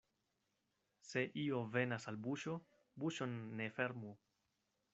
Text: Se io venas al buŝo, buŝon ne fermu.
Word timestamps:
Se 1.09 1.21
io 1.41 1.59
venas 1.75 2.09
al 2.13 2.17
buŝo, 2.29 2.55
buŝon 3.05 3.39
ne 3.61 3.69
fermu. 3.77 4.15